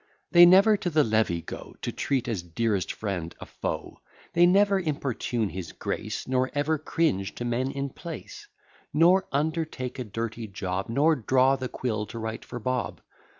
They 0.31 0.47
never 0.47 0.75
to 0.77 0.89
the 0.89 1.03
levee 1.03 1.43
go 1.43 1.75
To 1.83 1.91
treat, 1.91 2.27
as 2.27 2.41
dearest 2.41 2.91
friend, 2.91 3.35
a 3.39 3.45
foe: 3.45 3.99
They 4.33 4.47
never 4.47 4.79
importune 4.79 5.49
his 5.49 5.73
grace, 5.73 6.27
Nor 6.27 6.49
ever 6.55 6.79
cringe 6.79 7.35
to 7.35 7.45
men 7.45 7.69
in 7.69 7.89
place: 7.91 8.47
Nor 8.91 9.27
undertake 9.31 9.99
a 9.99 10.03
dirty 10.03 10.47
job, 10.47 10.87
Nor 10.89 11.15
draw 11.17 11.55
the 11.55 11.69
quill 11.69 12.07
to 12.07 12.17
write 12.17 12.43
for 12.43 12.57
Bob. 12.57 12.99